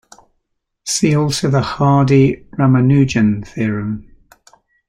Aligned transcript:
See 0.83 1.15
also 1.15 1.51
the 1.51 1.61
Hardy-Ramanujan 1.61 3.45
theorem. 3.45 4.11